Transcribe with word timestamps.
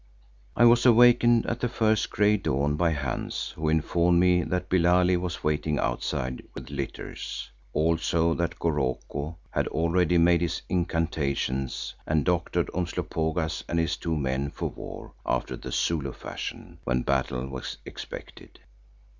I 0.55 0.65
was 0.65 0.83
awakened 0.83 1.45
at 1.45 1.59
the 1.59 1.69
first 1.69 2.09
grey 2.09 2.35
dawn 2.35 2.75
by 2.75 2.89
Hans, 2.89 3.51
who 3.55 3.69
informed 3.69 4.19
me 4.19 4.41
that 4.43 4.67
Billali 4.67 5.15
was 5.15 5.43
waiting 5.43 5.77
outside 5.77 6.41
with 6.55 6.71
litters, 6.71 7.51
also 7.71 8.33
that 8.33 8.57
Goroko 8.57 9.37
had 9.51 9.67
already 9.67 10.17
made 10.17 10.41
his 10.41 10.63
incantations 10.69 11.93
and 12.07 12.25
doctored 12.25 12.71
Umslopogaas 12.73 13.63
and 13.69 13.77
his 13.77 13.95
two 13.95 14.17
men 14.17 14.49
for 14.49 14.69
war 14.71 15.13
after 15.23 15.55
the 15.55 15.71
Zulu 15.71 16.13
fashion 16.13 16.79
when 16.83 17.03
battle 17.03 17.45
was 17.47 17.77
expected. 17.85 18.59